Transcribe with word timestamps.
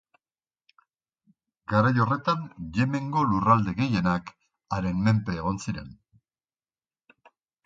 Garai 1.73 1.91
horretan 2.05 2.41
Yemengo 2.77 3.25
lurralde 3.33 3.75
gehienak 3.83 4.33
haren 4.79 5.05
menpe 5.11 5.37
egon 5.43 5.61
ziren. 5.69 5.95